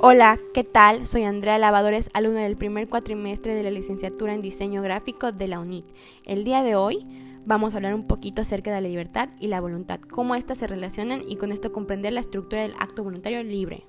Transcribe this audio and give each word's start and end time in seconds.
Hola, 0.00 0.38
¿qué 0.54 0.62
tal? 0.62 1.06
Soy 1.08 1.24
Andrea 1.24 1.58
Lavadores, 1.58 2.08
alumna 2.14 2.44
del 2.44 2.56
primer 2.56 2.88
cuatrimestre 2.88 3.56
de 3.56 3.64
la 3.64 3.72
licenciatura 3.72 4.32
en 4.32 4.40
diseño 4.40 4.80
gráfico 4.80 5.32
de 5.32 5.48
la 5.48 5.58
UNIT. 5.58 5.84
El 6.24 6.44
día 6.44 6.62
de 6.62 6.76
hoy 6.76 7.04
vamos 7.44 7.74
a 7.74 7.78
hablar 7.78 7.96
un 7.96 8.06
poquito 8.06 8.42
acerca 8.42 8.72
de 8.72 8.80
la 8.80 8.88
libertad 8.88 9.30
y 9.40 9.48
la 9.48 9.60
voluntad, 9.60 9.98
cómo 9.98 10.36
éstas 10.36 10.58
se 10.58 10.68
relacionan 10.68 11.24
y 11.26 11.34
con 11.34 11.50
esto 11.50 11.72
comprender 11.72 12.12
la 12.12 12.20
estructura 12.20 12.62
del 12.62 12.76
acto 12.78 13.02
voluntario 13.02 13.42
libre. 13.42 13.88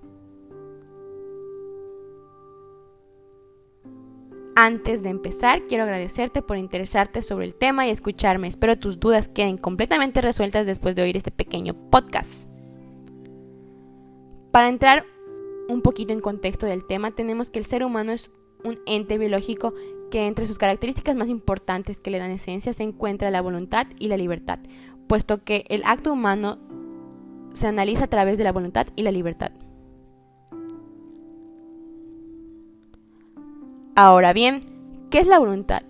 Antes 4.55 5.03
de 5.03 5.09
empezar, 5.09 5.67
quiero 5.67 5.83
agradecerte 5.83 6.41
por 6.41 6.57
interesarte 6.57 7.21
sobre 7.21 7.45
el 7.45 7.53
tema 7.53 7.85
y 7.85 7.91
escucharme. 7.91 8.47
Espero 8.47 8.79
tus 8.79 8.99
dudas 8.99 9.27
queden 9.27 9.57
completamente 9.57 10.21
resueltas 10.21 10.65
después 10.65 10.95
de 10.95 11.03
oír 11.03 11.15
este 11.15 11.29
pequeño 11.29 11.75
podcast. 11.91 12.49
Para 14.51 14.69
entrar 14.69 15.05
un 15.69 15.81
poquito 15.81 16.11
en 16.11 16.19
contexto 16.19 16.65
del 16.65 16.83
tema, 16.83 17.11
tenemos 17.11 17.51
que 17.51 17.59
el 17.59 17.65
ser 17.65 17.83
humano 17.83 18.11
es 18.11 18.31
un 18.63 18.79
ente 18.85 19.17
biológico 19.17 19.73
que 20.11 20.25
entre 20.25 20.47
sus 20.47 20.57
características 20.57 21.15
más 21.15 21.29
importantes 21.29 21.99
que 21.99 22.09
le 22.09 22.19
dan 22.19 22.31
esencia 22.31 22.73
se 22.73 22.83
encuentra 22.83 23.31
la 23.31 23.41
voluntad 23.41 23.87
y 23.99 24.07
la 24.07 24.17
libertad, 24.17 24.59
puesto 25.07 25.43
que 25.43 25.65
el 25.69 25.83
acto 25.85 26.11
humano 26.11 26.57
se 27.53 27.67
analiza 27.67 28.05
a 28.05 28.09
través 28.09 28.37
de 28.37 28.43
la 28.43 28.51
voluntad 28.51 28.87
y 28.95 29.03
la 29.03 29.11
libertad. 29.11 29.51
Ahora 33.95 34.33
bien, 34.33 34.61
¿qué 35.09 35.19
es 35.19 35.27
la 35.27 35.39
voluntad? 35.39 35.83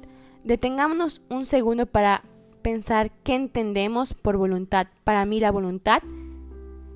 Detengámonos 0.43 1.21
un 1.29 1.45
segundo 1.45 1.85
para 1.85 2.23
pensar 2.61 3.11
qué 3.23 3.35
entendemos 3.35 4.13
por 4.13 4.35
voluntad. 4.37 4.87
Para 5.03 5.25
mí 5.25 5.39
la 5.39 5.51
voluntad 5.51 6.01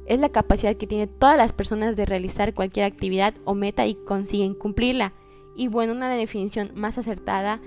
es 0.05 0.19
la 0.19 0.29
capacidad 0.29 0.75
que 0.75 0.87
tienen 0.87 1.09
todas 1.19 1.37
las 1.37 1.53
personas 1.53 1.95
de 1.95 2.05
realizar 2.05 2.53
cualquier 2.53 2.85
actividad 2.85 3.33
o 3.45 3.53
meta 3.53 3.85
y 3.87 3.95
consiguen 3.95 4.53
cumplirla. 4.53 5.13
Y 5.55 5.67
bueno, 5.67 5.93
una 5.93 6.09
definición 6.09 6.71
más 6.73 6.97
acertada 6.97 7.61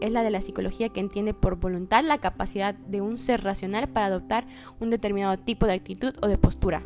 es 0.00 0.10
la 0.10 0.22
de 0.22 0.30
la 0.30 0.40
psicología 0.40 0.88
que 0.88 1.00
entiende 1.00 1.34
por 1.34 1.56
voluntad 1.56 2.02
la 2.04 2.18
capacidad 2.18 2.74
de 2.74 3.00
un 3.00 3.16
ser 3.16 3.44
racional 3.44 3.88
para 3.88 4.06
adoptar 4.06 4.46
un 4.80 4.90
determinado 4.90 5.38
tipo 5.38 5.66
de 5.66 5.74
actitud 5.74 6.14
o 6.20 6.26
de 6.26 6.38
postura. 6.38 6.82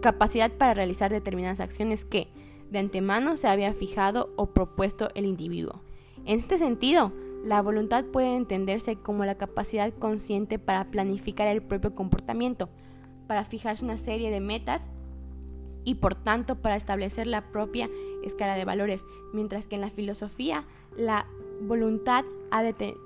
Capacidad 0.00 0.50
para 0.50 0.74
realizar 0.74 1.10
determinadas 1.10 1.60
acciones 1.60 2.04
que 2.04 2.28
de 2.70 2.78
antemano 2.78 3.36
se 3.36 3.48
había 3.48 3.72
fijado 3.74 4.32
o 4.36 4.46
propuesto 4.46 5.08
el 5.14 5.26
individuo. 5.26 5.82
En 6.24 6.38
este 6.38 6.58
sentido, 6.58 7.12
la 7.44 7.62
voluntad 7.62 8.04
puede 8.06 8.34
entenderse 8.34 8.96
como 8.96 9.24
la 9.24 9.36
capacidad 9.36 9.92
consciente 9.92 10.58
para 10.58 10.90
planificar 10.90 11.46
el 11.48 11.62
propio 11.62 11.94
comportamiento, 11.94 12.68
para 13.26 13.44
fijarse 13.44 13.84
una 13.84 13.96
serie 13.96 14.30
de 14.30 14.40
metas 14.40 14.88
y 15.84 15.96
por 15.96 16.14
tanto 16.14 16.56
para 16.56 16.76
establecer 16.76 17.26
la 17.26 17.52
propia 17.52 17.88
escala 18.24 18.56
de 18.56 18.64
valores, 18.64 19.06
mientras 19.32 19.66
que 19.66 19.76
en 19.76 19.80
la 19.80 19.90
filosofía 19.90 20.64
la 20.96 21.26
voluntad 21.62 22.24
ha 22.50 22.62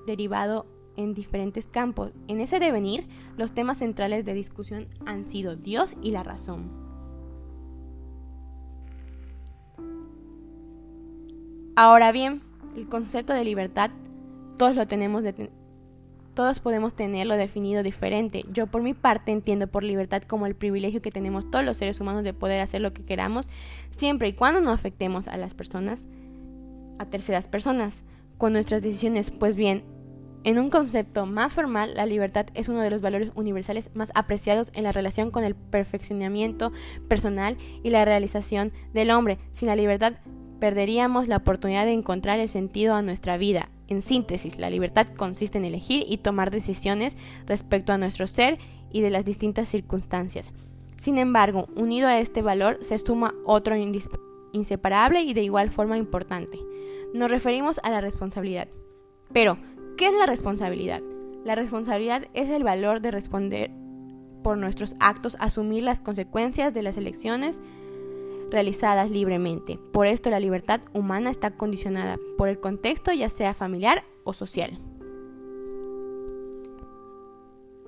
derivado 0.06 0.66
en 0.96 1.14
diferentes 1.14 1.66
campos. 1.66 2.12
En 2.28 2.40
ese 2.40 2.58
devenir, 2.58 3.06
los 3.36 3.52
temas 3.52 3.78
centrales 3.78 4.24
de 4.24 4.34
discusión 4.34 4.86
han 5.06 5.28
sido 5.28 5.56
Dios 5.56 5.96
y 6.02 6.10
la 6.10 6.22
razón. 6.22 6.70
Ahora 11.76 12.12
bien, 12.12 12.42
el 12.76 12.88
concepto 12.88 13.32
de 13.32 13.44
libertad 13.44 13.90
todos 14.58 14.76
lo 14.76 14.86
tenemos 14.86 15.22
de 15.22 15.50
todos 16.40 16.58
podemos 16.58 16.94
tenerlo 16.94 17.36
definido 17.36 17.82
diferente. 17.82 18.46
Yo 18.50 18.66
por 18.66 18.80
mi 18.80 18.94
parte 18.94 19.30
entiendo 19.30 19.66
por 19.66 19.84
libertad 19.84 20.22
como 20.22 20.46
el 20.46 20.54
privilegio 20.54 21.02
que 21.02 21.10
tenemos 21.10 21.50
todos 21.50 21.62
los 21.62 21.76
seres 21.76 22.00
humanos 22.00 22.24
de 22.24 22.32
poder 22.32 22.62
hacer 22.62 22.80
lo 22.80 22.94
que 22.94 23.04
queramos, 23.04 23.50
siempre 23.90 24.28
y 24.28 24.32
cuando 24.32 24.62
no 24.62 24.70
afectemos 24.70 25.28
a 25.28 25.36
las 25.36 25.52
personas, 25.52 26.06
a 26.98 27.04
terceras 27.04 27.46
personas, 27.46 28.04
con 28.38 28.54
nuestras 28.54 28.80
decisiones. 28.80 29.30
Pues 29.30 29.54
bien, 29.54 29.84
en 30.42 30.58
un 30.58 30.70
concepto 30.70 31.26
más 31.26 31.52
formal, 31.52 31.92
la 31.94 32.06
libertad 32.06 32.46
es 32.54 32.70
uno 32.70 32.80
de 32.80 32.88
los 32.88 33.02
valores 33.02 33.32
universales 33.34 33.90
más 33.92 34.10
apreciados 34.14 34.70
en 34.72 34.84
la 34.84 34.92
relación 34.92 35.30
con 35.30 35.44
el 35.44 35.54
perfeccionamiento 35.54 36.72
personal 37.06 37.58
y 37.82 37.90
la 37.90 38.06
realización 38.06 38.72
del 38.94 39.10
hombre. 39.10 39.36
Sin 39.52 39.68
la 39.68 39.76
libertad 39.76 40.14
perderíamos 40.58 41.28
la 41.28 41.36
oportunidad 41.36 41.84
de 41.84 41.92
encontrar 41.92 42.40
el 42.40 42.48
sentido 42.48 42.94
a 42.94 43.02
nuestra 43.02 43.36
vida. 43.36 43.68
En 43.90 44.02
síntesis, 44.02 44.56
la 44.56 44.70
libertad 44.70 45.08
consiste 45.16 45.58
en 45.58 45.64
elegir 45.64 46.04
y 46.08 46.18
tomar 46.18 46.52
decisiones 46.52 47.16
respecto 47.46 47.92
a 47.92 47.98
nuestro 47.98 48.28
ser 48.28 48.58
y 48.90 49.00
de 49.00 49.10
las 49.10 49.24
distintas 49.24 49.68
circunstancias. 49.68 50.52
Sin 50.96 51.18
embargo, 51.18 51.66
unido 51.74 52.06
a 52.06 52.18
este 52.20 52.40
valor 52.40 52.78
se 52.82 52.98
suma 52.98 53.34
otro 53.44 53.74
inseparable 54.52 55.22
y 55.22 55.34
de 55.34 55.42
igual 55.42 55.70
forma 55.70 55.98
importante. 55.98 56.58
Nos 57.12 57.32
referimos 57.32 57.80
a 57.82 57.90
la 57.90 58.00
responsabilidad. 58.00 58.68
Pero, 59.32 59.58
¿qué 59.96 60.06
es 60.06 60.14
la 60.14 60.26
responsabilidad? 60.26 61.02
La 61.44 61.56
responsabilidad 61.56 62.28
es 62.32 62.48
el 62.48 62.62
valor 62.62 63.00
de 63.00 63.10
responder 63.10 63.72
por 64.44 64.56
nuestros 64.56 64.94
actos, 65.00 65.36
asumir 65.40 65.82
las 65.82 66.00
consecuencias 66.00 66.74
de 66.74 66.82
las 66.82 66.96
elecciones, 66.96 67.60
realizadas 68.50 69.10
libremente. 69.10 69.78
Por 69.92 70.06
esto 70.06 70.30
la 70.30 70.40
libertad 70.40 70.80
humana 70.92 71.30
está 71.30 71.52
condicionada 71.52 72.18
por 72.36 72.48
el 72.48 72.60
contexto 72.60 73.12
ya 73.12 73.28
sea 73.28 73.54
familiar 73.54 74.04
o 74.24 74.32
social. 74.32 74.78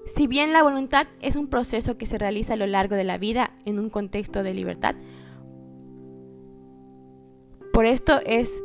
Si 0.05 0.27
bien 0.27 0.53
la 0.53 0.63
voluntad 0.63 1.07
es 1.21 1.37
un 1.37 1.47
proceso 1.47 1.97
que 1.97 2.07
se 2.07 2.19
realiza 2.19 2.55
a 2.55 2.57
lo 2.57 2.67
largo 2.67 2.97
de 2.97 3.05
la 3.05 3.19
vida 3.19 3.53
en 3.65 3.79
un 3.79 3.89
contexto 3.89 4.43
de 4.43 4.55
libertad, 4.55 4.97
por 7.73 7.87
esto 7.87 8.21
es 8.27 8.63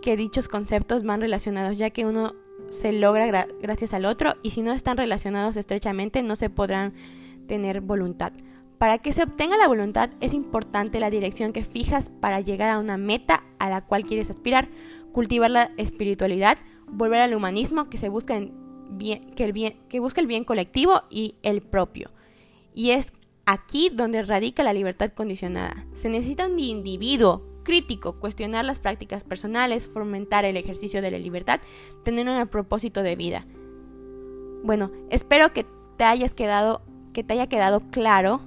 que 0.00 0.16
dichos 0.16 0.48
conceptos 0.48 1.04
van 1.04 1.20
relacionados, 1.20 1.78
ya 1.78 1.90
que 1.90 2.06
uno 2.06 2.34
se 2.70 2.92
logra 2.92 3.46
gracias 3.60 3.92
al 3.94 4.04
otro 4.06 4.34
y 4.42 4.50
si 4.50 4.62
no 4.62 4.72
están 4.72 4.96
relacionados 4.96 5.56
estrechamente 5.56 6.22
no 6.22 6.36
se 6.36 6.50
podrán 6.50 6.94
tener 7.46 7.80
voluntad. 7.80 8.32
Para 8.82 8.98
que 8.98 9.12
se 9.12 9.22
obtenga 9.22 9.56
la 9.56 9.68
voluntad 9.68 10.10
es 10.20 10.34
importante 10.34 10.98
la 10.98 11.08
dirección 11.08 11.52
que 11.52 11.62
fijas 11.62 12.10
para 12.10 12.40
llegar 12.40 12.68
a 12.68 12.80
una 12.80 12.96
meta 12.96 13.44
a 13.60 13.70
la 13.70 13.82
cual 13.82 14.04
quieres 14.04 14.28
aspirar, 14.28 14.68
cultivar 15.12 15.52
la 15.52 15.70
espiritualidad, 15.76 16.58
volver 16.88 17.20
al 17.20 17.36
humanismo 17.36 17.88
que 17.88 18.08
busca 18.08 18.36
el 18.36 18.50
bien, 18.90 19.32
busca 20.00 20.20
el 20.20 20.26
bien 20.26 20.42
colectivo 20.42 21.02
y 21.10 21.36
el 21.44 21.62
propio. 21.62 22.10
Y 22.74 22.90
es 22.90 23.12
aquí 23.46 23.88
donde 23.88 24.22
radica 24.22 24.64
la 24.64 24.72
libertad 24.72 25.12
condicionada. 25.14 25.86
Se 25.92 26.08
necesita 26.08 26.48
un 26.48 26.58
individuo 26.58 27.46
crítico, 27.62 28.18
cuestionar 28.18 28.64
las 28.64 28.80
prácticas 28.80 29.22
personales, 29.22 29.86
fomentar 29.86 30.44
el 30.44 30.56
ejercicio 30.56 31.00
de 31.00 31.12
la 31.12 31.18
libertad, 31.18 31.60
tener 32.02 32.28
un 32.28 32.48
propósito 32.48 33.04
de 33.04 33.14
vida. 33.14 33.46
Bueno, 34.64 34.90
espero 35.08 35.52
que 35.52 35.66
te 35.96 36.02
hayas 36.02 36.34
quedado 36.34 36.82
que 37.12 37.22
te 37.22 37.34
haya 37.34 37.46
quedado 37.46 37.80
claro 37.92 38.40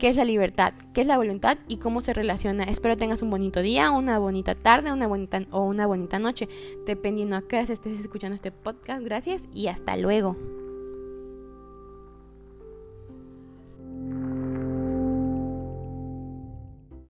qué 0.00 0.08
es 0.08 0.16
la 0.16 0.24
libertad, 0.24 0.72
qué 0.94 1.02
es 1.02 1.06
la 1.06 1.18
voluntad 1.18 1.58
y 1.68 1.76
cómo 1.76 2.00
se 2.00 2.14
relaciona. 2.14 2.64
Espero 2.64 2.96
tengas 2.96 3.20
un 3.20 3.30
bonito 3.30 3.60
día, 3.60 3.90
una 3.90 4.18
bonita 4.18 4.54
tarde, 4.54 4.92
una 4.92 5.06
bonita 5.06 5.42
o 5.50 5.62
una 5.62 5.86
bonita 5.86 6.18
noche, 6.18 6.48
dependiendo 6.86 7.36
a 7.36 7.42
qué 7.42 7.56
hora 7.56 7.70
estés 7.70 8.00
escuchando 8.00 8.34
este 8.34 8.50
podcast. 8.50 9.04
Gracias 9.04 9.42
y 9.54 9.68
hasta 9.68 9.96
luego. 9.98 10.59